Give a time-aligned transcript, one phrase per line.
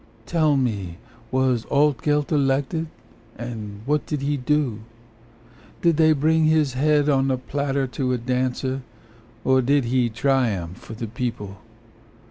[0.25, 0.97] Tell me,
[1.29, 2.87] was Altgeld elected,
[3.37, 4.79] And what did he do?
[5.83, 8.81] Did they bring his head on a platter to a dancer,
[9.43, 11.59] Or did he triumph for the people?